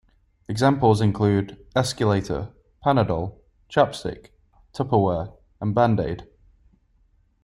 [0.47, 2.49] Examples include "escalator",
[2.83, 3.35] "panadol",
[3.69, 4.29] "chapstick",
[4.73, 5.31] "tupperware",
[5.61, 6.25] and "bandaid".